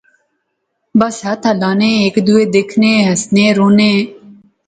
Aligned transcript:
بس 0.99 1.15
ہتھ 1.25 1.45
ہلانے۔۔۔ہیک 1.49 2.15
دوہے 2.25 2.45
دیکھنے۔۔ 2.55 2.93
ہنسے 3.07 3.45
رونے 3.57 3.91